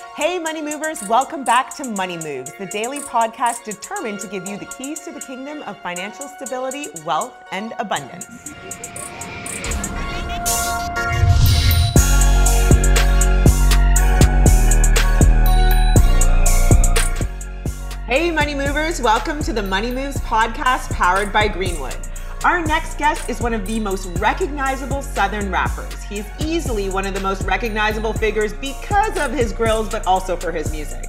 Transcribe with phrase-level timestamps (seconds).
[0.00, 4.56] Hey, Money Movers, welcome back to Money Moves, the daily podcast determined to give you
[4.56, 8.54] the keys to the kingdom of financial stability, wealth, and abundance.
[18.06, 21.96] Hey, Money Movers, welcome to the Money Moves podcast powered by Greenwood.
[22.42, 26.02] Our next guest is one of the most recognizable Southern rappers.
[26.04, 30.38] He is easily one of the most recognizable figures because of his grills, but also
[30.38, 31.04] for his music.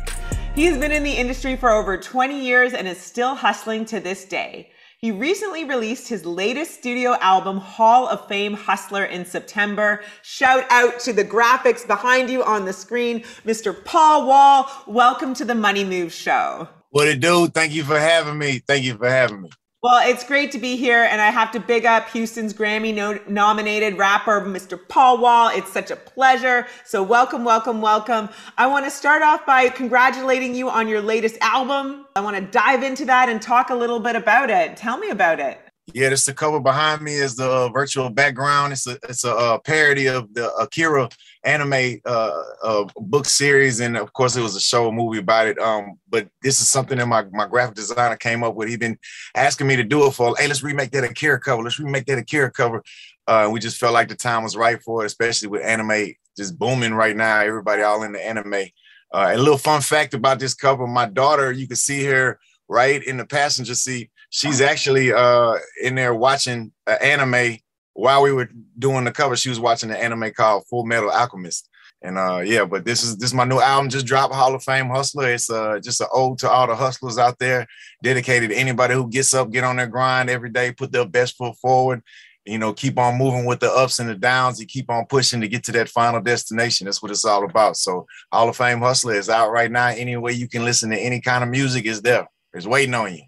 [0.55, 4.01] He has been in the industry for over 20 years and is still hustling to
[4.01, 4.71] this day.
[4.97, 10.03] He recently released his latest studio album, Hall of Fame Hustler, in September.
[10.23, 13.85] Shout out to the graphics behind you on the screen, Mr.
[13.85, 14.69] Paul Wall.
[14.85, 16.67] Welcome to the Money Move Show.
[16.89, 17.47] What it do?
[17.47, 18.59] Thank you for having me.
[18.59, 19.49] Thank you for having me.
[19.83, 23.19] Well, it's great to be here, and I have to big up Houston's Grammy no-
[23.27, 24.79] nominated rapper, Mr.
[24.87, 25.49] Paul Wall.
[25.49, 26.67] It's such a pleasure.
[26.85, 28.29] So, welcome, welcome, welcome.
[28.59, 32.05] I want to start off by congratulating you on your latest album.
[32.15, 34.77] I want to dive into that and talk a little bit about it.
[34.77, 35.59] Tell me about it.
[35.93, 38.73] Yeah, this the cover behind me is the uh, virtual background.
[38.73, 41.09] It's a it's a uh, parody of the Akira
[41.43, 45.59] anime uh, uh, book series, and of course, it was a show, movie about it.
[45.59, 48.69] Um, but this is something that my my graphic designer came up with.
[48.69, 48.97] He's been
[49.35, 50.35] asking me to do it for.
[50.37, 51.63] Hey, let's remake that Akira cover.
[51.63, 52.83] Let's remake that Akira cover.
[53.27, 56.57] Uh, we just felt like the time was right for it, especially with anime just
[56.57, 57.39] booming right now.
[57.41, 58.65] Everybody all in the anime.
[59.13, 62.39] A little fun fact about this cover: my daughter, you can see her
[62.71, 64.09] right in the passenger seat.
[64.29, 67.57] She's actually uh, in there watching an anime
[67.93, 68.49] while we were
[68.79, 71.67] doing the cover, she was watching the anime called Full Metal Alchemist.
[72.01, 74.63] And uh, yeah, but this is this is my new album just dropped, Hall of
[74.63, 75.33] Fame Hustler.
[75.33, 77.67] It's uh, just an ode to all the hustlers out there,
[78.01, 81.37] dedicated to anybody who gets up, get on their grind every day, put their best
[81.37, 82.01] foot forward,
[82.43, 84.59] you know, keep on moving with the ups and the downs.
[84.59, 86.85] and keep on pushing to get to that final destination.
[86.85, 87.77] That's what it's all about.
[87.77, 89.89] So Hall of Fame Hustler is out right now.
[89.89, 92.27] Any way you can listen to any kind of music is there.
[92.53, 93.23] It's waiting on you.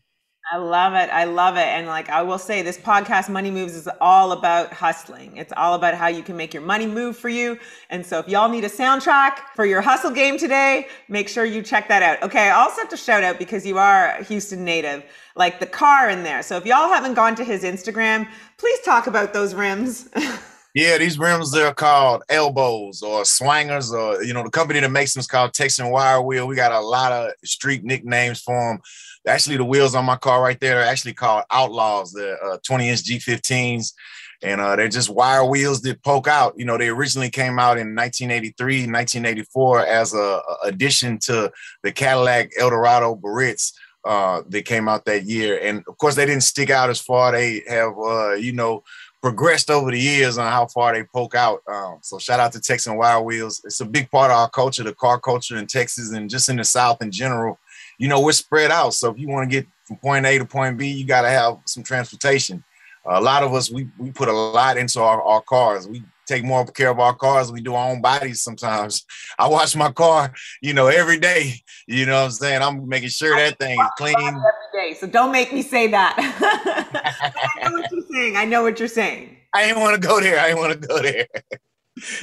[0.51, 1.09] I love it.
[1.09, 1.65] I love it.
[1.65, 5.37] And like I will say, this podcast, Money Moves, is all about hustling.
[5.37, 7.57] It's all about how you can make your money move for you.
[7.89, 11.61] And so if y'all need a soundtrack for your hustle game today, make sure you
[11.61, 12.21] check that out.
[12.21, 15.03] Okay, I also have to shout out because you are a Houston native,
[15.37, 16.43] like the car in there.
[16.43, 18.27] So if y'all haven't gone to his Instagram,
[18.57, 20.09] please talk about those rims.
[20.75, 25.13] Yeah, these rims they're called elbows or swangers, or you know, the company that makes
[25.13, 26.47] them is called Texan Wire Wheel.
[26.47, 28.81] We got a lot of street nicknames for them.
[29.27, 32.11] Actually, the wheels on my car right there are actually called Outlaws.
[32.11, 33.93] The uh, 20 inch G15s,
[34.41, 36.53] and uh, they're just wire wheels that poke out.
[36.57, 41.51] You know, they originally came out in 1983, 1984 as a, a addition to
[41.83, 43.73] the Cadillac Eldorado Biarritz.
[44.05, 45.59] uh, that came out that year.
[45.61, 47.31] And of course, they didn't stick out as far.
[47.31, 48.83] They have, uh, you know,
[49.21, 51.61] progressed over the years on how far they poke out.
[51.65, 53.61] Um, so shout out to Texan Wire Wheels.
[53.63, 56.57] It's a big part of our culture, the car culture in Texas and just in
[56.57, 57.57] the South in general.
[58.03, 58.93] You know, we're spread out.
[58.93, 61.29] So if you want to get from point A to point B, you got to
[61.29, 62.61] have some transportation.
[63.05, 65.87] a lot of us, we, we put a lot into our, our cars.
[65.87, 69.05] We take more care of our cars we do our own bodies sometimes.
[69.39, 71.53] I wash my car, you know, every day.
[71.87, 72.61] You know what I'm saying?
[72.61, 74.15] I'm making sure that thing is clean.
[74.19, 74.41] Every
[74.73, 74.93] day.
[74.99, 76.13] So don't make me say that.
[77.63, 78.35] I know what you're saying.
[78.35, 79.37] I know what you're saying.
[79.53, 80.39] I didn't want to go there.
[80.41, 81.27] I didn't want to go there.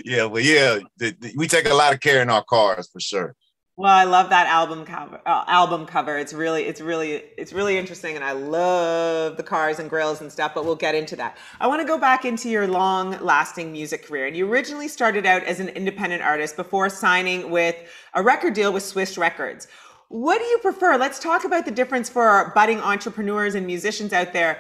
[0.05, 3.01] yeah, but yeah, the, the, we take a lot of care in our cars for
[3.01, 3.35] sure.
[3.81, 5.23] Well, I love that album cover.
[5.25, 6.19] Uh, album cover.
[6.19, 10.31] It's really, it's really, it's really interesting, and I love the cars and grills and
[10.31, 10.53] stuff.
[10.55, 11.39] But we'll get into that.
[11.61, 14.27] I want to go back into your long-lasting music career.
[14.27, 17.75] And you originally started out as an independent artist before signing with
[18.13, 19.67] a record deal with Swiss Records.
[20.09, 20.99] What do you prefer?
[20.99, 24.59] Let's talk about the difference for budding entrepreneurs and musicians out there.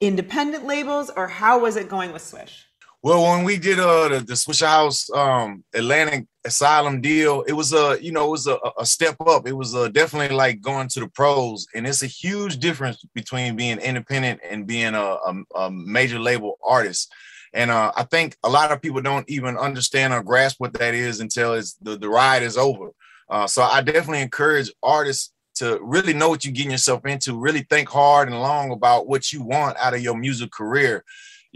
[0.00, 2.65] Independent labels, or how was it going with Swish?
[3.02, 7.98] Well, when we did uh the, the Swishahouse um Atlantic Asylum deal, it was a
[8.00, 9.46] you know it was a, a step up.
[9.46, 13.56] It was uh, definitely like going to the pros, and it's a huge difference between
[13.56, 17.12] being independent and being a, a, a major label artist.
[17.52, 20.94] And uh, I think a lot of people don't even understand or grasp what that
[20.94, 22.90] is until it's the, the ride is over.
[23.30, 27.66] Uh, so I definitely encourage artists to really know what you're getting yourself into, really
[27.70, 31.02] think hard and long about what you want out of your music career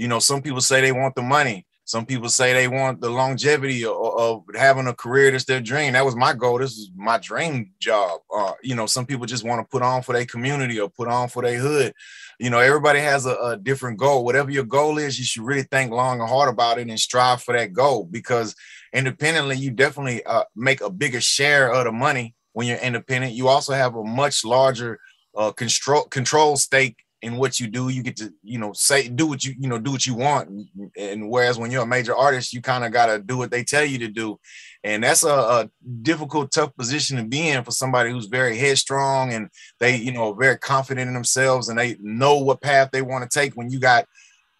[0.00, 1.66] you know, some people say they want the money.
[1.84, 5.92] Some people say they want the longevity of, of having a career that's their dream.
[5.92, 6.58] That was my goal.
[6.58, 8.20] This is my dream job.
[8.34, 11.08] Uh, you know, some people just want to put on for their community or put
[11.08, 11.92] on for their hood.
[12.38, 14.24] You know, everybody has a, a different goal.
[14.24, 17.42] Whatever your goal is, you should really think long and hard about it and strive
[17.42, 18.56] for that goal because
[18.94, 23.34] independently, you definitely uh, make a bigger share of the money when you're independent.
[23.34, 24.98] You also have a much larger
[25.36, 27.88] uh, control control stake in what you do.
[27.88, 30.68] You get to, you know, say do what you, you know, do what you want.
[30.96, 33.64] And whereas when you're a major artist, you kind of got to do what they
[33.64, 34.38] tell you to do.
[34.82, 35.70] And that's a, a,
[36.02, 40.32] difficult, tough position to be in for somebody who's very headstrong and they, you know,
[40.32, 43.54] very confident in themselves and they know what path they want to take.
[43.54, 44.06] When you got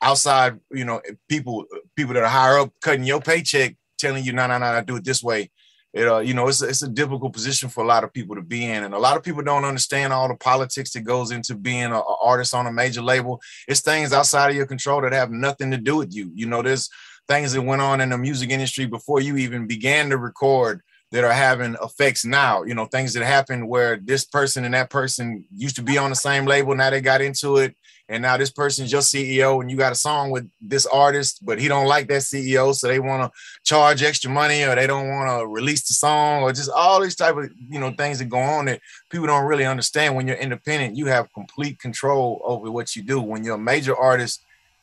[0.02, 1.64] outside, you know, people,
[1.96, 5.04] people that are higher up cutting your paycheck, telling you, no, no, no, do it
[5.04, 5.50] this way
[5.92, 8.37] it uh, you know it's a, it's a difficult position for a lot of people
[8.37, 8.84] to be in.
[8.84, 12.02] And a lot of people don't understand all the politics that goes into being an
[12.22, 13.40] artist on a major label.
[13.66, 16.31] It's things outside of your control that have nothing to do with you.
[16.34, 16.88] You know there's
[17.28, 20.81] things that went on in the music industry before you even began to record
[21.12, 22.62] that are having effects now.
[22.62, 26.10] You know things that happened where this person and that person used to be on
[26.10, 27.75] the same label now they got into it
[28.10, 31.60] and now this person's your CEO and you got a song with this artist, but
[31.60, 35.08] he don't like that CEO, so they want to charge extra money or they don't
[35.08, 38.24] want to release the song or just all these type of you know things that
[38.28, 38.80] go on that
[39.10, 40.16] people don't really understand.
[40.16, 43.20] When you're independent, you have complete control over what you do.
[43.20, 44.42] When you're a major artist,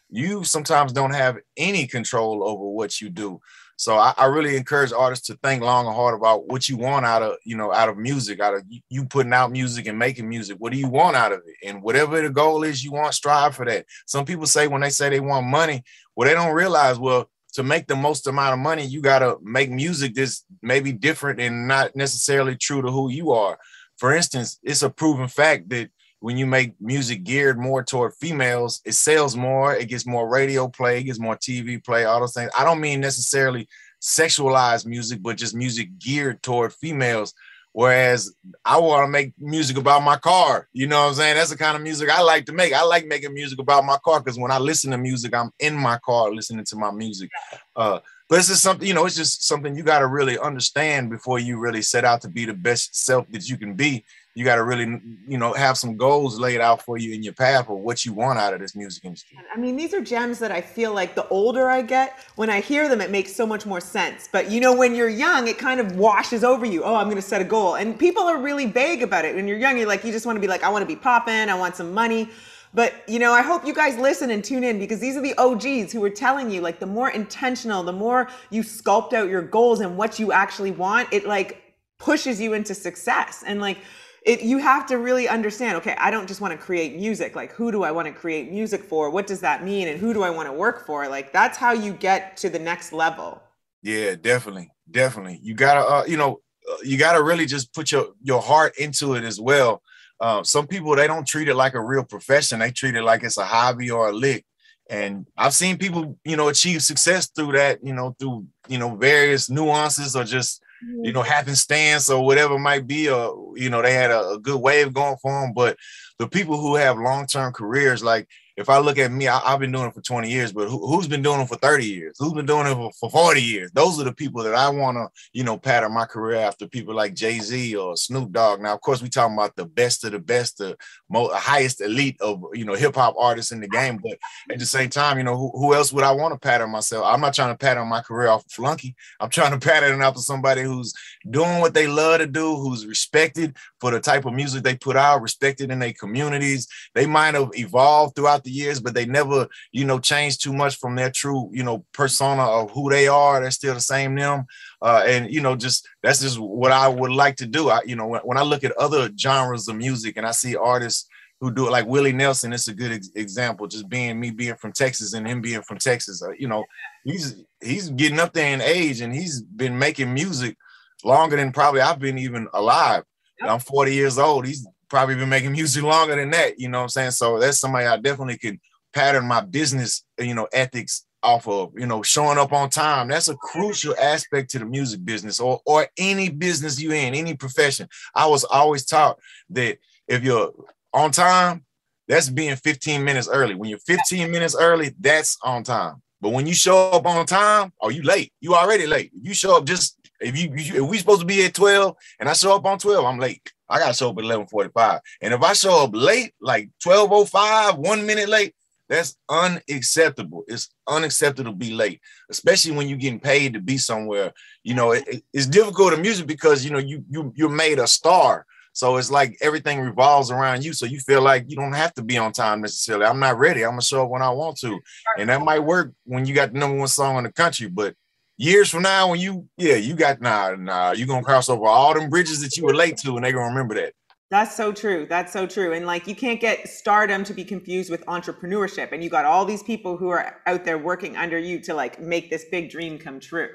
[0.10, 3.42] you sometimes don't have any control over what you do.
[3.78, 7.06] So I, I, really encourage artists to think long and hard about what you want
[7.06, 10.28] out of, you know, out of music, out of you putting out music and making
[10.28, 10.58] music.
[10.60, 11.68] What do you want out of it?
[11.68, 13.86] And whatever the goal is you want, strive for that.
[14.08, 15.84] Some people say when they say they want money,
[16.16, 19.38] well, they don't realize, well, to make the most amount of money, you got to
[19.44, 23.60] make music that's maybe different and not necessarily true to who you are.
[23.98, 25.90] For instance, it's a proven fact that
[26.20, 30.68] when you make music geared more toward females, it sells more, it gets more radio
[30.68, 32.52] play, it gets more TV play, all those things.
[32.58, 33.68] I don't mean necessarily
[34.02, 37.34] sexualized music, but just music geared toward females.
[37.74, 38.34] Whereas
[38.66, 40.68] I want to make music about my car.
[40.74, 41.36] You know what I'm saying?
[41.36, 42.74] That's the kind of music I like to make.
[42.74, 45.76] I like making music about my car because when I listen to music, I'm in
[45.76, 47.30] my car listening to my music.
[47.76, 51.10] Uh, but it's just something, you know, it's just something you got to really understand
[51.10, 54.04] before you really set out to be the best self that you can be.
[54.36, 57.34] You got to really you know have some goals laid out for you in your
[57.34, 59.36] path or what you want out of this music industry.
[59.52, 62.60] I mean these are gems that i feel like the older i get when i
[62.60, 64.30] hear them it makes so much more sense.
[64.32, 66.84] But you know when you're young it kind of washes over you.
[66.84, 67.78] Oh i'm going to set a goal.
[67.78, 69.34] And people are really vague about it.
[69.34, 70.96] When you're young you're like you just want to be like i want to be
[70.96, 72.30] popping i want some money
[72.78, 75.34] but you know i hope you guys listen and tune in because these are the
[75.38, 79.42] og's who are telling you like the more intentional the more you sculpt out your
[79.42, 81.68] goals and what you actually want it like
[81.98, 83.44] pushes you into success.
[83.46, 83.80] And like
[84.24, 87.36] it, you have to really understand okay i don't just want to create music.
[87.36, 89.10] Like who do i want to create music for?
[89.10, 89.88] What does that mean?
[89.88, 91.08] And who do i want to work for?
[91.08, 93.42] Like that's how you get to the next level.
[93.82, 94.70] Yeah definitely.
[94.90, 95.40] Definitely.
[95.42, 99.16] You gotta uh, you know uh, you gotta really just put your your heart into
[99.16, 99.82] it as well
[100.20, 102.60] uh, some people they don't treat it like a real profession.
[102.60, 104.46] They treat it like it's a hobby or a lick.
[104.90, 108.96] And i've seen people you know achieve success through that you know through you know
[108.96, 113.82] various nuances or just you know, happenstance or whatever it might be, or you know,
[113.82, 115.54] they had a, a good wave going for them.
[115.54, 115.78] But
[116.20, 119.72] the people who have long-term careers, like if I look at me, I, have been
[119.72, 122.16] doing it for 20 years, but who, has been doing it for 30 years?
[122.18, 123.72] Who's been doing it for, for 40 years?
[123.72, 126.96] Those are the people that I want to, you know, pattern my career after people
[126.96, 128.60] like Jay Z or Snoop Dogg.
[128.60, 130.76] Now, of course, we talking about the best of the best, the
[131.08, 134.00] most highest elite of, you know, hip hop artists in the game.
[134.02, 134.18] But
[134.52, 137.06] at the same time, you know, who, who else would I want to pattern myself?
[137.06, 138.96] I'm not trying to pattern my career off of Flunky.
[139.20, 140.96] I'm trying to pattern it after somebody who's
[141.30, 144.98] doing what they love to do, who's respected for the type of music they put
[144.98, 146.68] out, respected in their communities.
[146.96, 150.78] They might have evolved throughout the years, but they never you know, change too much
[150.78, 153.40] from their true, you know, persona of who they are.
[153.40, 154.46] They're still the same them.
[154.82, 157.70] Uh, and you know, just that's just what I would like to do.
[157.70, 160.56] I, you know, when, when I look at other genres of music and I see
[160.56, 161.08] artists
[161.40, 163.68] who do it like Willie Nelson, it's a good ex- example.
[163.68, 166.66] Just being me being from Texas and him being from Texas, uh, you know,
[167.04, 170.58] he's he's getting up there in age and he's been making music
[171.04, 173.04] longer than probably I've been even alive.
[173.40, 174.48] I'm 40 years old.
[174.48, 176.60] He's probably been making music longer than that.
[176.60, 177.12] You know what I'm saying?
[177.12, 178.60] So that's somebody I definitely could
[178.94, 183.08] pattern my business, you know, ethics off of, you know, showing up on time.
[183.08, 187.36] That's a crucial aspect to the music business or or any business you in, any
[187.36, 187.88] profession.
[188.16, 189.20] I was always taught
[189.52, 189.78] that
[190.08, 190.54] if you're
[190.94, 191.66] on time,
[192.08, 193.56] that's being 15 minutes early.
[193.56, 196.02] When you're 15 minutes early, that's on time.
[196.22, 198.32] But when you show up on time, are you late.
[198.40, 199.12] You already late.
[199.14, 202.34] You show up just if you, if we supposed to be at 12 and I
[202.34, 203.54] show up on 12, I'm late.
[203.70, 205.00] I gotta show up at 11:45.
[205.22, 208.54] And if I show up late, like 12:05, one minute late,
[208.90, 210.44] that's unacceptable.
[210.48, 214.32] It's unacceptable to be late, especially when you're getting paid to be somewhere.
[214.64, 217.88] You know, it, it's difficult in music because you know you you you're made a
[217.88, 218.46] star.
[218.74, 220.72] So it's like everything revolves around you.
[220.72, 223.06] So you feel like you don't have to be on time necessarily.
[223.06, 223.66] I'm not ready.
[223.66, 224.80] I'm gonna show up when I want to,
[225.18, 227.68] and that might work when you got the number one song in the country.
[227.68, 227.96] But
[228.38, 231.94] years from now, when you yeah you got nah nah you gonna cross over all
[231.94, 233.94] them bridges that you were late to, and they're gonna remember that.
[234.30, 235.06] That's so true.
[235.10, 235.74] That's so true.
[235.74, 238.92] And like you can't get stardom to be confused with entrepreneurship.
[238.92, 242.02] And you got all these people who are out there working under you to like
[242.02, 243.50] make this big dream come true.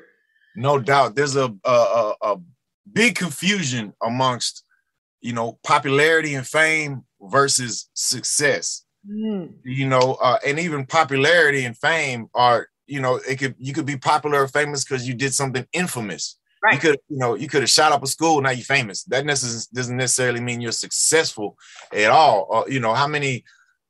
[0.56, 1.14] No doubt.
[1.14, 2.36] There's a a, a
[2.90, 4.64] big confusion amongst
[5.20, 8.84] you know popularity and fame versus success.
[9.06, 9.54] Mm.
[9.64, 13.86] You know, uh, and even popularity and fame are you know it could you could
[13.86, 16.74] be popular or famous because you did something infamous Right.
[16.74, 18.40] You could, you know, you could have shot up a school.
[18.40, 19.02] Now you're famous.
[19.04, 21.56] That necess- doesn't necessarily mean you're successful
[21.92, 22.46] at all.
[22.48, 23.44] Or, you know, how many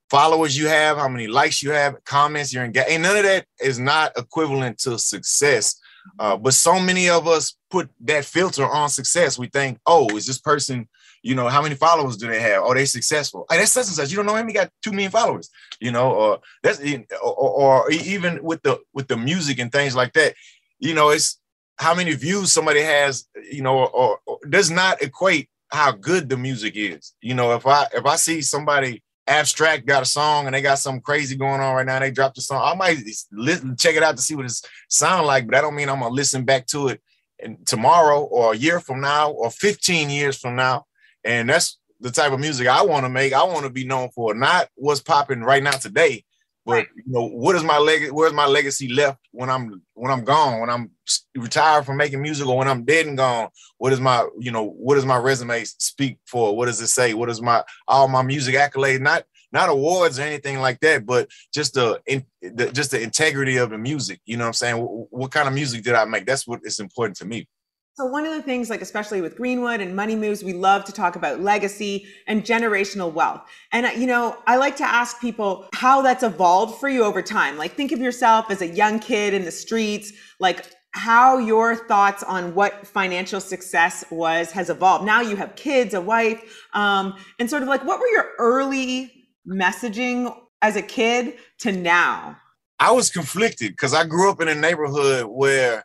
[0.08, 2.88] followers you have, how many likes you have, comments you're engaged.
[2.88, 5.78] And none of that is not equivalent to success.
[6.18, 9.38] Uh, but so many of us put that filter on success.
[9.38, 10.88] We think, oh, is this person,
[11.22, 12.62] you know, how many followers do they have?
[12.62, 13.46] Are they successful?
[13.50, 14.10] Hey, that's such and such.
[14.10, 14.48] You don't know him.
[14.48, 15.50] He got two million followers.
[15.80, 16.80] You know, or that's
[17.22, 20.34] or, or even with the with the music and things like that.
[20.78, 21.40] You know, it's
[21.78, 26.36] how many views somebody has, you know, or, or, does not equate how good the
[26.36, 27.14] music is.
[27.20, 30.78] You know, if I if I see somebody abstract got a song and they got
[30.78, 32.98] something crazy going on right now, they dropped a song, I might
[33.30, 36.00] listen, check it out to see what it sound like, but I don't mean I'm
[36.00, 37.00] gonna listen back to it
[37.42, 40.86] and tomorrow or a year from now or 15 years from now.
[41.24, 43.32] And that's the type of music I want to make.
[43.32, 46.24] I want to be known for not what's popping right now today,
[46.64, 48.10] but you know, what is my leg?
[48.10, 50.60] Where's my legacy left when I'm when I'm gone?
[50.60, 50.90] When I'm
[51.36, 53.48] retired from making music, or when I'm dead and gone?
[53.78, 54.64] What is my you know?
[54.64, 56.56] What does my resume speak for?
[56.56, 57.14] What does it say?
[57.14, 59.00] What is my all my music accolades?
[59.00, 63.58] Not not awards or anything like that, but just the, in, the just the integrity
[63.58, 64.20] of the music.
[64.24, 64.76] You know what I'm saying?
[64.78, 66.26] What, what kind of music did I make?
[66.26, 67.48] That's what is important to me.
[67.94, 70.92] So one of the things, like especially with Greenwood and Money Moves, we love to
[70.92, 73.42] talk about legacy and generational wealth.
[73.70, 77.58] And you know, I like to ask people how that's evolved for you over time.
[77.58, 82.22] Like think of yourself as a young kid in the streets, like how your thoughts
[82.22, 85.04] on what financial success was has evolved.
[85.04, 89.28] Now you have kids, a wife, um, and sort of like what were your early
[89.46, 92.38] messaging as a kid to now?
[92.80, 95.84] I was conflicted because I grew up in a neighborhood where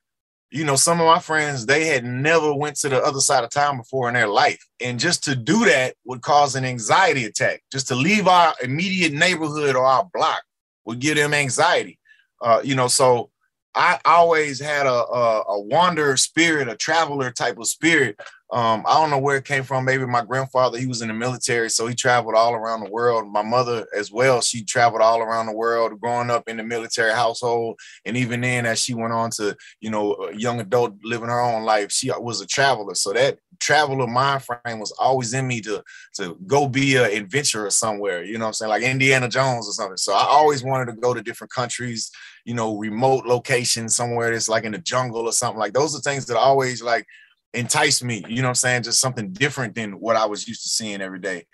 [0.50, 3.50] you know, some of my friends, they had never went to the other side of
[3.50, 4.64] town before in their life.
[4.80, 7.64] And just to do that would cause an anxiety attack.
[7.72, 10.42] Just to leave our immediate neighborhood or our block
[10.86, 12.00] would give them anxiety.
[12.42, 13.30] Uh, you know, so
[13.76, 18.94] I always had a, a, a wanderer spirit, a traveler type of spirit um, I
[18.94, 19.84] don't know where it came from.
[19.84, 23.30] Maybe my grandfather, he was in the military, so he traveled all around the world.
[23.30, 27.12] My mother as well, she traveled all around the world, growing up in the military
[27.12, 27.78] household.
[28.06, 31.64] And even then, as she went on to, you know, young adult living her own
[31.64, 32.96] life, she was a traveler.
[32.96, 35.84] So that traveler mind frame was always in me to
[36.16, 38.70] to go be an adventurer somewhere, you know what I'm saying?
[38.70, 39.98] Like Indiana Jones or something.
[39.98, 42.12] So I always wanted to go to different countries,
[42.46, 45.60] you know, remote locations somewhere that's like in the jungle or something.
[45.60, 47.06] Like those are things that always like
[47.54, 48.24] enticed me.
[48.28, 48.84] You know I'm saying?
[48.84, 51.46] Just something different than what I was used to seeing every day.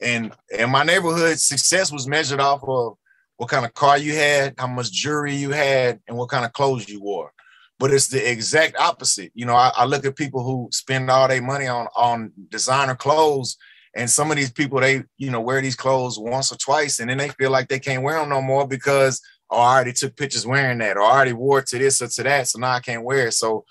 [0.00, 2.96] And in my neighborhood, success was measured off of
[3.36, 6.52] what kind of car you had, how much jewelry you had, and what kind of
[6.52, 7.32] clothes you wore.
[7.78, 9.32] But it's the exact opposite.
[9.34, 12.94] You know, I, I look at people who spend all their money on on designer
[12.94, 13.56] clothes,
[13.96, 17.08] and some of these people they you know wear these clothes once or twice, and
[17.08, 20.16] then they feel like they can't wear them no more because oh, I already took
[20.16, 22.72] pictures wearing that, or I already wore it to this or to that, so now
[22.72, 23.34] I can't wear it.
[23.34, 23.64] So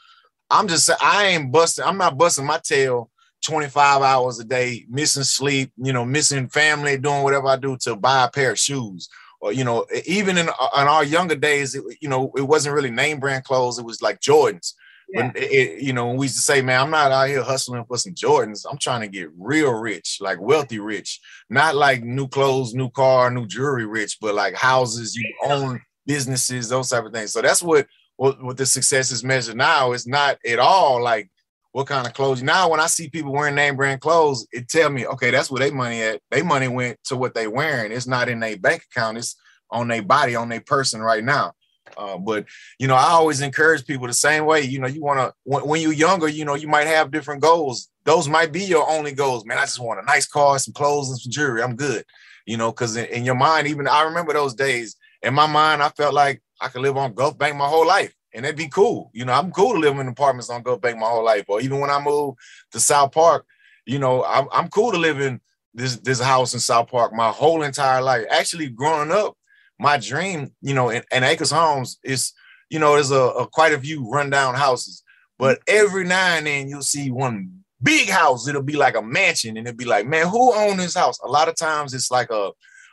[0.50, 1.86] I'm just I ain't busting.
[1.86, 3.10] I'm not busting my tail
[3.46, 7.96] 25 hours a day, missing sleep, you know, missing family, doing whatever I do to
[7.96, 9.10] buy a pair of shoes.
[9.42, 12.76] Or you know, even in, uh, in our younger days, it, you know, it wasn't
[12.76, 13.80] really name brand clothes.
[13.80, 14.74] It was like Jordans.
[15.12, 15.32] Yeah.
[15.32, 17.98] But it, you know, we used to say, man, I'm not out here hustling for
[17.98, 18.66] some Jordans.
[18.70, 23.32] I'm trying to get real rich, like wealthy rich, not like new clothes, new car,
[23.32, 27.32] new jewelry rich, but like houses, you own businesses, those type of things.
[27.32, 27.88] So that's what
[28.20, 29.94] what, what the success is measured now.
[29.94, 31.32] is not at all like
[31.72, 32.44] what kind of clothes.
[32.44, 35.60] Now, when I see people wearing name brand clothes, it tell me, okay, that's where
[35.60, 36.20] they money at.
[36.30, 37.94] They money went to what they wearing.
[37.94, 39.20] It's not in their bank account.
[39.20, 39.38] It's
[39.72, 41.54] on their body, on their person right now.
[41.98, 42.46] Uh, but
[42.78, 44.64] you know, I always encourage people the same way.
[44.64, 47.42] You know, you want to when, when, you're younger, you know, you might have different
[47.42, 47.88] goals.
[48.04, 49.46] Those might be your only goals.
[49.46, 51.64] Man, I just want a nice car, some clothes, and some jewelry.
[51.64, 52.04] I'm good.
[52.46, 54.98] You know, because in, in your mind, even I remember those days.
[55.22, 58.14] In my mind, I felt like I could live on Gulf Bank my whole life
[58.34, 59.10] and it'd be cool.
[59.14, 61.46] You know, I'm cool to live in apartments on Gulf Bank my whole life.
[61.48, 62.40] Or even when I moved
[62.72, 63.46] to South Park,
[63.86, 65.42] you know, I'm, I'm cool to live in
[65.74, 68.26] this this house in South Park my whole entire life.
[68.30, 69.36] Actually, growing up,
[69.80, 72.34] my dream, you know, in, in Acres Homes is,
[72.70, 75.04] you know, there's a, a quite a few rundown houses,
[75.38, 78.48] but every now and then you'll see one big house.
[78.48, 81.20] It'll be like a mansion, and it'll be like, man, who owned this house?
[81.24, 82.52] A lot of times it's like a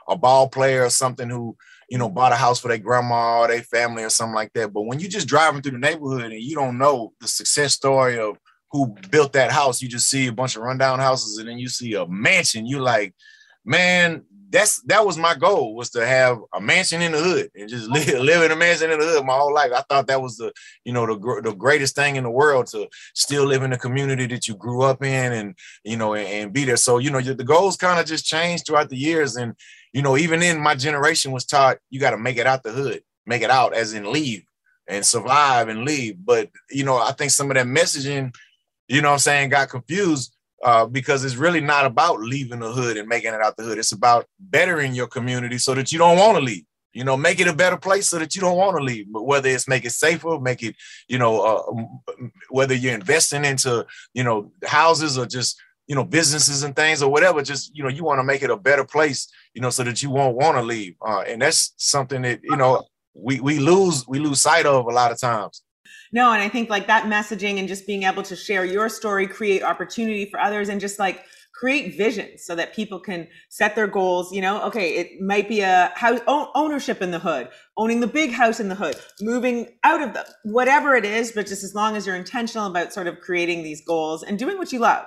[0.09, 1.57] a ball player or something who
[1.89, 4.73] you know, bought a house for their grandma or their family or something like that.
[4.73, 8.19] But when you just driving through the neighborhood and you don't know the success story
[8.19, 8.39] of
[8.73, 11.69] who built that house, you just see a bunch of rundown houses and then you
[11.69, 12.67] see a mansion.
[12.67, 13.15] You're like,
[13.65, 17.69] man, that's that was my goal was to have a mansion in the hood and
[17.69, 19.73] just live, live in a mansion in the hood my whole life.
[19.73, 20.53] I thought that was the
[20.85, 24.27] you know the the greatest thing in the world to still live in the community
[24.27, 26.77] that you grew up in and you know and, and be there.
[26.77, 29.55] So you know the goals kind of just changed throughout the years and
[29.97, 32.71] you know even in my generation was taught you got to make it out the
[32.71, 34.45] hood, make it out as in leave
[34.87, 36.17] and survive and leave.
[36.23, 38.35] But you know I think some of that messaging,
[38.89, 42.99] you know I'm saying, got confused uh, because it's really not about leaving the hood
[42.99, 43.79] and making it out the hood.
[43.79, 46.67] It's about bettering your community so that you don't want to leave.
[46.93, 49.07] You know, make it a better place so that you don't want to leave.
[49.11, 50.77] But whether it's make it safer, make it,
[51.09, 52.13] you know, uh,
[52.51, 57.11] whether you're investing into, you know, houses or just, you know, businesses and things or
[57.11, 59.85] whatever, just, you know, you want to make it a better place, you know, so
[59.85, 60.95] that you won't want to leave.
[61.01, 62.83] Uh, and that's something that, you know,
[63.15, 65.63] we, we lose, we lose sight of a lot of times.
[66.13, 69.27] No, and I think like that messaging and just being able to share your story,
[69.27, 73.87] create opportunity for others, and just like create visions so that people can set their
[73.87, 74.33] goals.
[74.33, 78.31] You know, okay, it might be a house ownership in the hood, owning the big
[78.31, 81.97] house in the hood, moving out of the whatever it is, but just as long
[81.97, 85.07] as you're intentional about sort of creating these goals and doing what you love.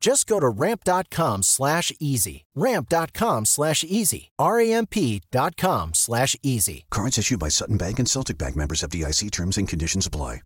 [0.00, 2.46] Just go to ramp.com slash easy.
[2.54, 4.30] Ramp.com slash easy.
[4.38, 6.86] R-A-M-P.com slash easy.
[6.90, 10.40] Cards issued by Sutton Bank and Celtic Bank members of FDIC terms and conditions apply.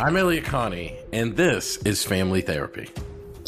[0.00, 2.88] I'm Elliott Connie, and this is Family Therapy.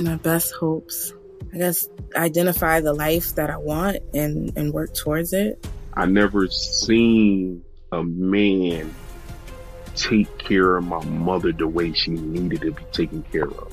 [0.00, 1.12] My best hopes
[1.54, 5.66] I guess identify the life that I want and and work towards it.
[5.94, 8.92] I never seen a man
[9.94, 13.72] take care of my mother the way she needed to be taken care of.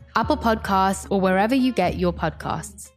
[0.15, 2.91] Apple Podcasts, or wherever you get your podcasts.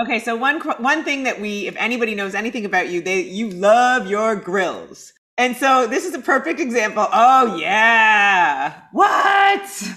[0.00, 3.50] Okay, so one one thing that we, if anybody knows anything about you, they you
[3.50, 7.08] love your grills, and so this is a perfect example.
[7.12, 9.92] Oh yeah, what?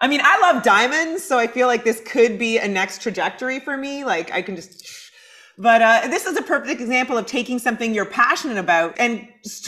[0.00, 3.58] I mean, I love diamonds, so I feel like this could be a next trajectory
[3.58, 4.04] for me.
[4.04, 4.84] Like I can just.
[5.60, 9.26] But uh, this is a perfect example of taking something you're passionate about and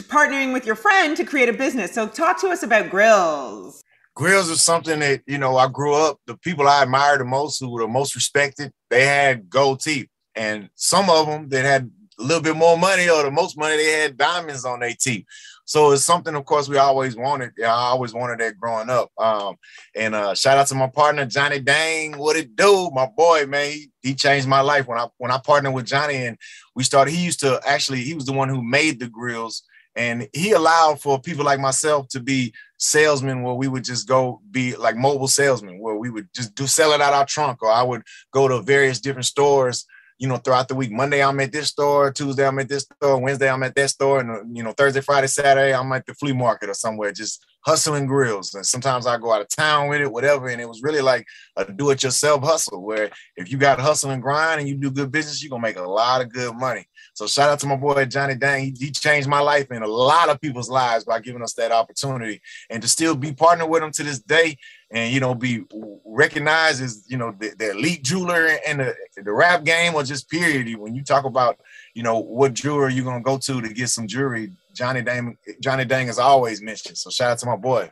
[0.09, 1.93] partnering with your friend to create a business.
[1.93, 3.83] So talk to us about grills.
[4.21, 6.19] Grills is something that you know I grew up.
[6.27, 10.09] The people I admired the most, who were the most respected, they had gold teeth,
[10.35, 13.79] and some of them that had a little bit more money or the most money,
[13.79, 15.25] they had diamonds on their teeth.
[15.65, 17.53] So it's something, of course, we always wanted.
[17.63, 19.11] I always wanted that growing up.
[19.17, 19.57] Um,
[19.97, 22.19] and uh, shout out to my partner Johnny Dang.
[22.19, 23.73] What it do, my boy, man?
[23.73, 26.37] He, he changed my life when I when I partnered with Johnny, and
[26.75, 27.13] we started.
[27.13, 29.63] He used to actually, he was the one who made the grills
[29.97, 34.41] and he allowed for people like myself to be salesmen where we would just go
[34.51, 37.71] be like mobile salesmen where we would just do sell it out our trunk or
[37.71, 39.87] i would go to various different stores
[40.19, 40.91] you know throughout the week.
[40.91, 44.21] Monday i'm at this store tuesday i'm at this store wednesday i'm at that store
[44.21, 48.07] and you know thursday friday saturday i'm at the flea market or somewhere just hustling
[48.07, 48.55] grills.
[48.55, 51.27] And sometimes i go out of town with it whatever and it was really like
[51.57, 55.43] a do-it-yourself hustle where if you got hustle and grind and you do good business
[55.43, 58.35] you're gonna make a lot of good money so shout out to my boy Johnny
[58.35, 58.65] Dang.
[58.65, 61.73] He, he changed my life and a lot of people's lives by giving us that
[61.73, 64.57] opportunity and to still be partnered with him to this day
[64.91, 65.65] and you know be
[66.05, 70.29] recognized as you know the, the elite jeweler in the, the rap game or just
[70.29, 70.77] period.
[70.79, 71.59] When you talk about
[71.95, 75.85] you know what jeweler you're gonna go to to get some jewelry, Johnny Dang Johnny
[75.85, 76.99] Dang is always mentioned.
[76.99, 77.91] So shout out to my boy.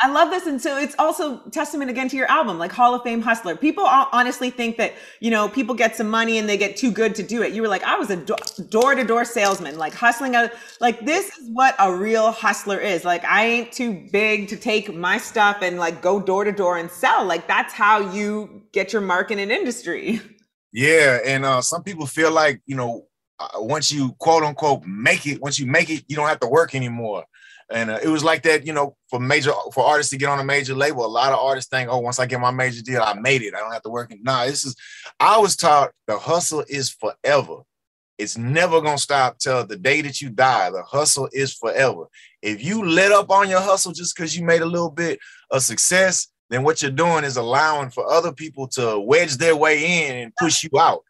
[0.00, 0.46] I love this.
[0.46, 3.56] And so it's also testament again to your album, like Hall of Fame Hustler.
[3.56, 7.14] People honestly think that, you know, people get some money and they get too good
[7.14, 7.52] to do it.
[7.54, 10.50] You were like, I was a door to door salesman, like hustling out.
[10.80, 13.06] Like, this is what a real hustler is.
[13.06, 16.76] Like, I ain't too big to take my stuff and like go door to door
[16.76, 17.24] and sell.
[17.24, 20.20] Like, that's how you get your mark in an industry.
[20.72, 23.06] Yeah, and uh, some people feel like you know
[23.38, 26.48] uh, once you quote unquote make it, once you make it, you don't have to
[26.48, 27.24] work anymore.
[27.70, 30.38] And uh, it was like that, you know, for major for artists to get on
[30.38, 31.04] a major label.
[31.04, 33.54] A lot of artists think, oh, once I get my major deal, I made it.
[33.54, 34.12] I don't have to work.
[34.22, 34.76] Nah, this is.
[35.18, 37.58] I was taught the hustle is forever.
[38.18, 40.70] It's never gonna stop till the day that you die.
[40.70, 42.04] The hustle is forever.
[42.40, 45.18] If you let up on your hustle just because you made a little bit
[45.50, 50.06] of success, then what you're doing is allowing for other people to wedge their way
[50.06, 51.02] in and push you out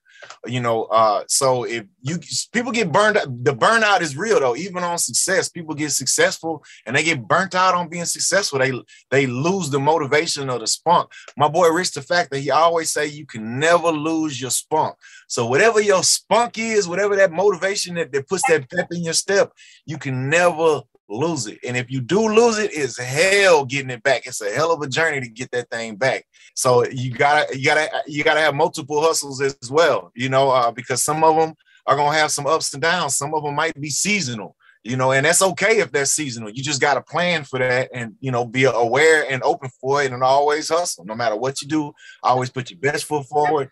[0.46, 2.18] you know uh so if you
[2.52, 4.56] people get burned the burnout is real though.
[4.56, 8.58] Even on success people get successful and they get burnt out on being successful.
[8.58, 8.72] They
[9.10, 11.10] they lose the motivation or the spunk.
[11.36, 14.96] My boy Rich the Factor he always say you can never lose your spunk.
[15.28, 19.14] So whatever your spunk is whatever that motivation that, that puts that pep in your
[19.14, 19.52] step
[19.84, 21.58] you can never lose it.
[21.66, 24.26] And if you do lose it, it's hell getting it back.
[24.26, 26.26] It's a hell of a journey to get that thing back.
[26.54, 30.70] So you gotta, you gotta, you gotta have multiple hustles as well, you know, uh,
[30.70, 31.54] because some of them
[31.86, 33.14] are gonna have some ups and downs.
[33.14, 34.56] Some of them might be seasonal.
[34.86, 36.50] you know, and that's okay if that's seasonal.
[36.50, 40.02] You just got to plan for that and, you know, be aware and open for
[40.02, 41.04] it and always hustle.
[41.04, 41.92] No matter what you do,
[42.22, 43.70] always put your best foot forward.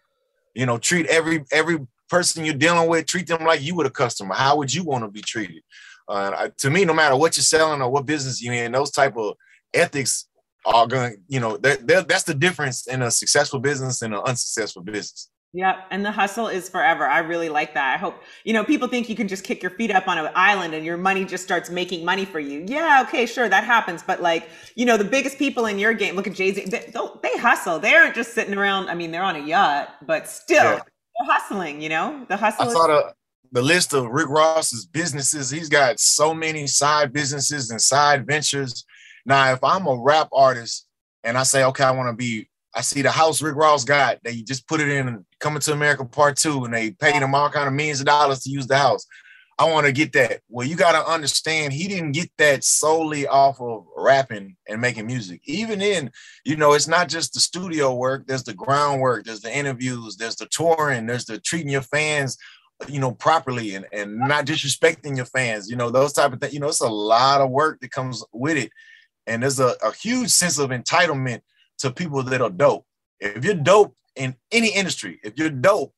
[0.54, 3.90] You know, treat every every person you're dealing with, treat them like you would a
[3.90, 4.34] customer.
[4.34, 5.62] How would you want to be treated?
[6.08, 9.16] Uh, to me, no matter what you're selling or what business you're in, those type
[9.16, 9.34] of
[9.72, 10.28] ethics
[10.66, 14.20] are going, you know, they're, they're, that's the difference in a successful business and an
[14.26, 15.30] unsuccessful business.
[15.56, 15.86] Yep.
[15.92, 17.06] And the hustle is forever.
[17.06, 17.94] I really like that.
[17.94, 20.32] I hope, you know, people think you can just kick your feet up on an
[20.34, 22.64] island and your money just starts making money for you.
[22.66, 23.04] Yeah.
[23.06, 23.24] Okay.
[23.24, 23.48] Sure.
[23.48, 24.02] That happens.
[24.02, 26.92] But like, you know, the biggest people in your game, look at Jay Z, they,
[27.22, 27.78] they, hustle.
[27.78, 28.88] They aren't just sitting around.
[28.88, 30.80] I mean, they're on a yacht, but still yeah.
[30.80, 32.68] they're hustling, you know, the hustle.
[32.68, 33.14] I saw the,
[33.54, 35.48] the list of Rick Ross's businesses.
[35.48, 38.84] He's got so many side businesses and side ventures.
[39.24, 40.86] Now, if I'm a rap artist
[41.22, 44.18] and I say, okay, I want to be I see the house Rick Ross got.
[44.24, 47.48] They just put it in Coming to America Part Two, and they paid him all
[47.48, 49.06] kind of millions of dollars to use the house.
[49.56, 50.40] I want to get that.
[50.48, 55.06] Well, you got to understand, he didn't get that solely off of rapping and making
[55.06, 55.42] music.
[55.44, 56.10] Even in,
[56.44, 58.26] you know, it's not just the studio work.
[58.26, 59.24] There's the groundwork.
[59.24, 60.16] There's the interviews.
[60.16, 61.06] There's the touring.
[61.06, 62.36] There's the treating your fans,
[62.88, 65.68] you know, properly and and not disrespecting your fans.
[65.68, 66.54] You know, those type of things.
[66.54, 68.70] You know, it's a lot of work that comes with it,
[69.26, 71.40] and there's a, a huge sense of entitlement
[71.78, 72.84] to people that are dope.
[73.20, 75.92] If you're dope in any industry, if you're dope,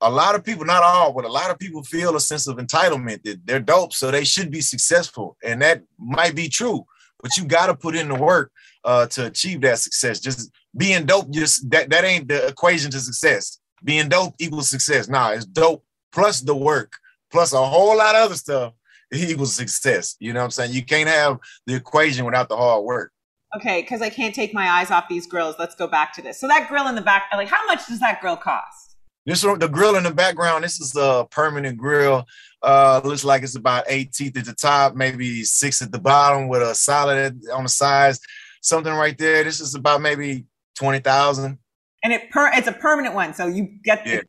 [0.00, 2.56] a lot of people, not all, but a lot of people feel a sense of
[2.56, 5.36] entitlement that they're dope, so they should be successful.
[5.44, 6.84] And that might be true,
[7.22, 8.50] but you got to put in the work
[8.84, 10.20] uh, to achieve that success.
[10.20, 13.58] Just being dope, just that, that ain't the equation to success.
[13.84, 15.08] Being dope equals success.
[15.08, 16.94] Nah, it's dope plus the work,
[17.30, 18.74] plus a whole lot of other stuff
[19.12, 20.16] equals success.
[20.20, 20.72] You know what I'm saying?
[20.72, 23.12] You can't have the equation without the hard work.
[23.54, 25.56] Okay, because I can't take my eyes off these grills.
[25.58, 26.40] Let's go back to this.
[26.40, 28.96] So that grill in the back, like, how much does that grill cost?
[29.26, 30.64] This the grill in the background.
[30.64, 32.26] This is a permanent grill.
[32.60, 36.48] Uh, looks like it's about eight teeth at the top, maybe six at the bottom,
[36.48, 38.18] with a solid on the sides.
[38.62, 39.44] Something right there.
[39.44, 41.58] This is about maybe twenty thousand.
[42.02, 44.22] And it per it's a permanent one, so you get yeah.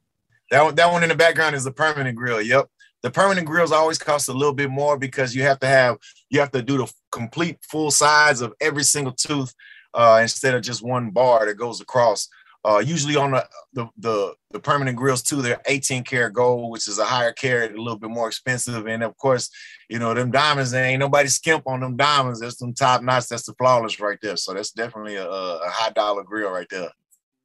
[0.53, 2.39] That one, that one in the background is a permanent grill.
[2.39, 2.67] Yep.
[3.01, 5.97] The permanent grills always cost a little bit more because you have to have
[6.29, 9.51] you have to do the complete full size of every single tooth
[9.95, 12.29] uh, instead of just one bar that goes across.
[12.63, 16.87] Uh, usually on the, the, the the permanent grills too, they're 18 karat gold, which
[16.87, 18.85] is a higher carat, a little bit more expensive.
[18.85, 19.49] And of course,
[19.89, 20.69] you know them diamonds.
[20.69, 22.41] There ain't nobody skimp on them diamonds.
[22.41, 23.27] That's them top notch.
[23.27, 24.37] That's the flawless right there.
[24.37, 26.91] So that's definitely a, a high dollar grill right there.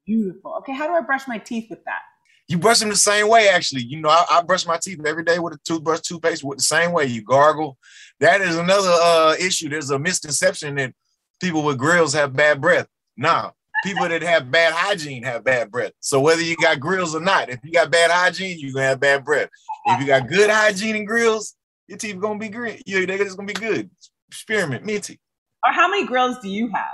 [0.05, 0.57] Beautiful.
[0.59, 2.01] Okay, how do I brush my teeth with that?
[2.49, 3.83] You brush them the same way, actually.
[3.83, 6.63] You know, I, I, brush my teeth every day with a toothbrush, toothpaste, with the
[6.63, 7.05] same way.
[7.05, 7.77] You gargle.
[8.19, 9.69] That is another uh, issue.
[9.69, 10.93] There's a misconception that
[11.39, 12.87] people with grills have bad breath.
[13.15, 13.51] Nah,
[13.83, 15.91] people that have bad hygiene have bad breath.
[15.99, 18.99] So whether you got grills or not, if you got bad hygiene, you're gonna have
[18.99, 19.49] bad breath.
[19.85, 21.55] If you got good hygiene and grills,
[21.87, 22.83] your teeth gonna be great.
[22.85, 23.89] Just gonna be good.
[24.31, 25.19] Spearmint, minty.
[25.65, 26.85] Or how many grills do you have?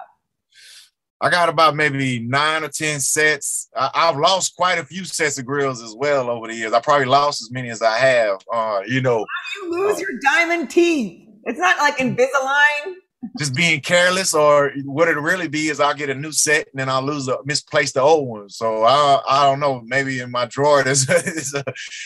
[1.25, 3.67] I got about maybe nine or ten sets.
[3.75, 6.71] I, have lost quite a few sets of grills as well over the years.
[6.71, 8.37] I probably lost as many as I have.
[8.53, 11.27] Uh, you know, how do you lose uh, your diamond teeth?
[11.45, 12.93] It's not like Invisalign.
[13.39, 16.79] Just being careless, or what it really be is I'll get a new set and
[16.79, 18.49] then I'll lose a misplace the old one.
[18.49, 19.81] So I I don't know.
[19.83, 21.63] Maybe in my drawer there's there's a,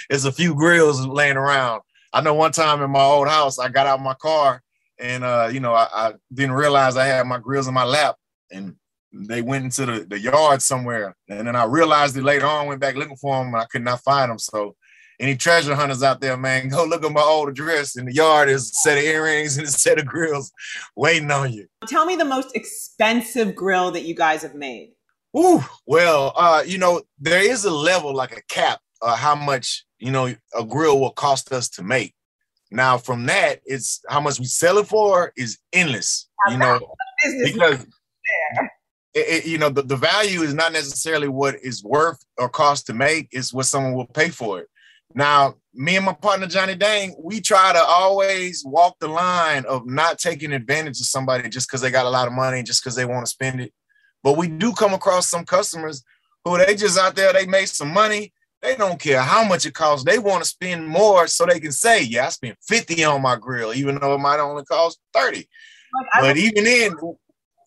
[0.10, 1.82] there's a few grills laying around.
[2.14, 4.64] I know one time in my old house I got out my car
[4.98, 8.16] and uh, you know I, I didn't realize I had my grills in my lap
[8.50, 8.76] and
[9.12, 11.16] they went into the, the yard somewhere.
[11.28, 13.84] And then I realized it later on, went back looking for them, and I could
[13.84, 14.40] not find them.
[14.40, 14.76] So
[15.20, 17.98] any treasure hunters out there, man, go look at my old address.
[17.98, 20.52] In the yard is a set of earrings and a set of grills
[20.96, 21.68] waiting on you.
[21.88, 24.92] Tell me the most expensive grill that you guys have made.
[25.38, 29.86] Ooh, well, uh, you know, there is a level, like a cap, uh, how much,
[30.00, 32.16] you know, a grill will cost us to make.
[32.72, 36.80] Now, from that, it's how much we sell it for is endless, you know,
[37.44, 37.86] because
[39.28, 42.94] it, you know, the, the value is not necessarily what is worth or cost to
[42.94, 44.68] make, it's what someone will pay for it.
[45.16, 49.88] Now, me and my partner Johnny Dang, we try to always walk the line of
[49.88, 52.96] not taking advantage of somebody just because they got a lot of money, just because
[52.96, 53.74] they want to spend it.
[54.24, 56.04] But we do come across some customers
[56.44, 58.34] who they just out there, they made some money.
[58.62, 60.04] They don't care how much it costs.
[60.04, 63.38] They want to spend more so they can say, Yeah, I spent 50 on my
[63.38, 65.38] grill, even though it might only cost 30.
[65.38, 66.92] Like, but even then,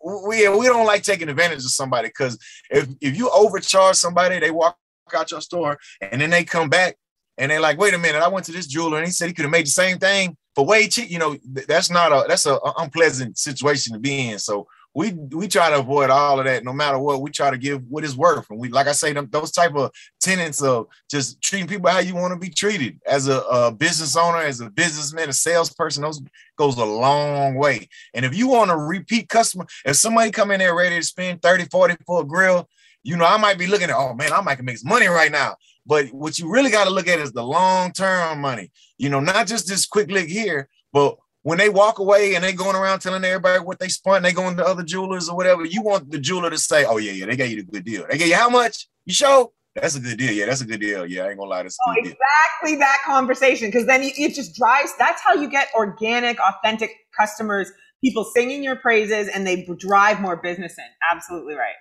[0.04, 2.38] we we don't like taking advantage of somebody because
[2.70, 4.76] if if you overcharge somebody, they walk
[5.14, 6.96] out your store and then they come back
[7.38, 9.34] and they're like, wait a minute, I went to this jeweler and he said he
[9.34, 11.10] could have made the same thing for way cheap.
[11.10, 14.38] You know, that's not a that's a, a unpleasant situation to be in.
[14.38, 17.56] So we we try to avoid all of that no matter what we try to
[17.56, 18.50] give what is worth.
[18.50, 22.00] And we like i say them, those type of tenants of just treating people how
[22.00, 23.00] you want to be treated.
[23.06, 26.20] As a, a, business owner as a businessman a salesperson those
[26.56, 27.88] goes a long way.
[28.14, 31.42] And if you want a repeat customer if somebody come in there ready to spend
[31.42, 32.68] 30 40 for a grill
[33.02, 35.32] you know i might be looking at oh man i might make some money right
[35.32, 35.56] now.
[35.84, 38.70] But what you really got to look at is the long term money.
[38.98, 42.52] You know not just this quick lick here but when they walk away and they
[42.52, 45.82] going around telling everybody what they spent, they going to other jewelers or whatever, you
[45.82, 48.06] want the jeweler to say, "Oh yeah, yeah, they gave you the good deal.
[48.08, 48.88] They gave you how much?
[49.04, 50.32] You show that's a good deal.
[50.32, 51.06] Yeah, that's a good deal.
[51.06, 54.92] Yeah, I ain't gonna lie, that's oh, exactly that conversation because then it just drives.
[54.98, 60.36] That's how you get organic, authentic customers, people singing your praises, and they drive more
[60.36, 60.84] business in.
[61.10, 61.74] Absolutely right.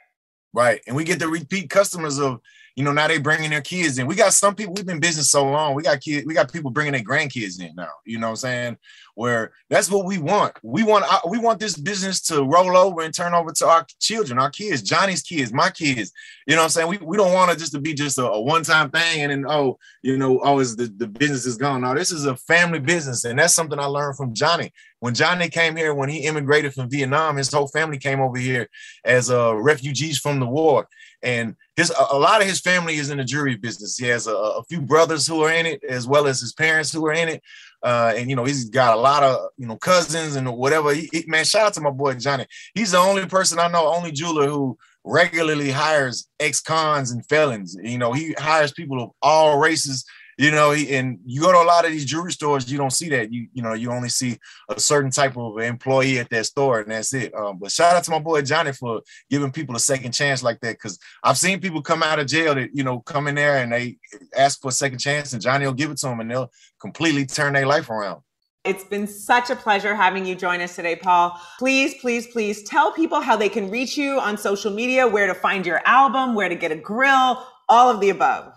[0.53, 2.39] Right, and we get the repeat customers of
[2.75, 4.07] you know, now they bringing their kids in.
[4.07, 5.75] We got some people, we've been business so long.
[5.75, 7.89] We got kids, we got people bringing their grandkids in now.
[8.05, 8.77] You know what I'm saying?
[9.15, 10.53] Where that's what we want.
[10.63, 14.39] We want we want this business to roll over and turn over to our children,
[14.39, 16.13] our kids, Johnny's kids, my kids.
[16.47, 16.87] You know what I'm saying?
[16.87, 19.45] We, we don't want it just to be just a, a one-time thing and then
[19.47, 21.81] oh, you know, always the, the business is gone.
[21.81, 24.71] Now this is a family business, and that's something I learned from Johnny.
[24.99, 28.69] When Johnny came here, when he immigrated from Vietnam, his whole family came over here
[29.03, 30.87] as uh, refugees from the war
[31.23, 33.97] and his a, lot of his family is in the jewelry business.
[33.97, 36.91] He has a, a, few brothers who are in it, as well as his parents
[36.91, 37.43] who are in it.
[37.83, 40.93] Uh, and you know, he's got a lot of you know cousins and whatever.
[40.93, 42.45] He, he, man, shout out to my boy Johnny.
[42.73, 47.75] He's the only person I know, only jeweler who regularly hires ex-cons and felons.
[47.81, 50.05] You know, he hires people of all races
[50.41, 53.09] you know, and you go to a lot of these jewelry stores, you don't see
[53.09, 53.31] that.
[53.31, 56.89] You you know, you only see a certain type of employee at that store, and
[56.89, 57.31] that's it.
[57.35, 60.59] Um, but shout out to my boy Johnny for giving people a second chance like
[60.61, 63.57] that, because I've seen people come out of jail that you know come in there
[63.57, 63.99] and they
[64.35, 67.27] ask for a second chance, and Johnny will give it to them, and they'll completely
[67.27, 68.21] turn their life around.
[68.63, 71.39] It's been such a pleasure having you join us today, Paul.
[71.59, 75.35] Please, please, please tell people how they can reach you on social media, where to
[75.35, 78.53] find your album, where to get a grill, all of the above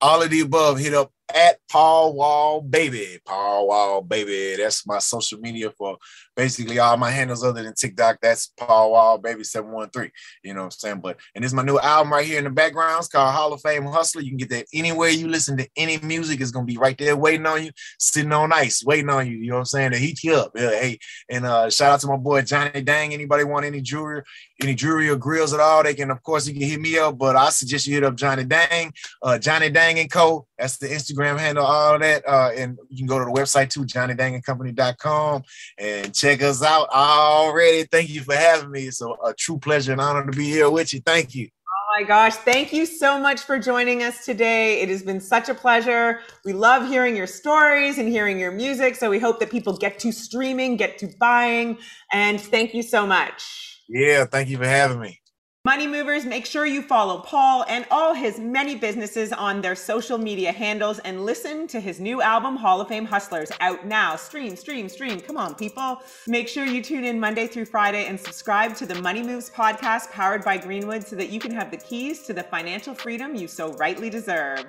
[0.00, 3.18] all of the above, hit up at Paul Wall Baby.
[3.24, 4.56] Paul Wall Baby.
[4.56, 5.98] That's my social media for
[6.36, 8.18] basically all my handles other than TikTok.
[8.22, 10.10] That's Paul Wall Baby 713.
[10.42, 11.00] You know what I'm saying?
[11.00, 12.98] But and this is my new album right here in the background.
[12.98, 14.22] It's called Hall of Fame Hustler.
[14.22, 16.40] You can get that anywhere you listen to any music.
[16.40, 19.38] It's gonna be right there waiting on you, sitting on ice, waiting on you.
[19.38, 19.90] You know what I'm saying?
[19.92, 20.52] To heat you up.
[20.54, 23.12] Yeah, hey, and uh shout out to my boy Johnny Dang.
[23.12, 24.22] Anybody want any jewelry,
[24.60, 25.82] any jewelry or grills at all?
[25.82, 28.16] They can, of course, you can hit me up, but I suggest you hit up
[28.16, 28.92] Johnny Dang,
[29.22, 30.46] uh Johnny Dang and Co.
[30.58, 32.26] That's the Instagram handle, all that.
[32.26, 35.42] Uh, and you can go to the website too, johnnydangandcompany.com
[35.78, 37.84] and check us out already.
[37.84, 38.86] Thank you for having me.
[38.88, 41.00] It's a, a true pleasure and honor to be here with you.
[41.04, 41.48] Thank you.
[41.90, 44.82] Oh my gosh, thank you so much for joining us today.
[44.82, 46.20] It has been such a pleasure.
[46.44, 48.94] We love hearing your stories and hearing your music.
[48.94, 51.78] So we hope that people get to streaming, get to buying.
[52.12, 53.77] And thank you so much.
[53.88, 55.20] Yeah, thank you for having me.
[55.64, 60.16] Money movers, make sure you follow Paul and all his many businesses on their social
[60.16, 64.16] media handles and listen to his new album, Hall of Fame Hustlers, out now.
[64.16, 65.20] Stream, stream, stream.
[65.20, 66.00] Come on, people.
[66.26, 70.10] Make sure you tune in Monday through Friday and subscribe to the Money Moves podcast
[70.10, 73.48] powered by Greenwood so that you can have the keys to the financial freedom you
[73.48, 74.64] so rightly deserve.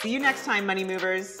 [0.00, 1.40] See you next time, Money Movers.